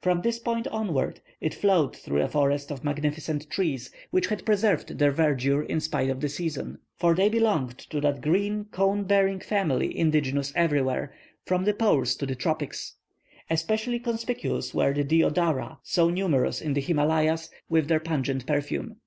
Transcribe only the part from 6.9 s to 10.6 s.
for they belonged to that great cone bearing family indigenous